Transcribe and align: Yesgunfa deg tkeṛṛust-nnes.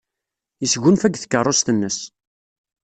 Yesgunfa 0.61 1.07
deg 1.09 1.19
tkeṛṛust-nnes. 1.19 1.97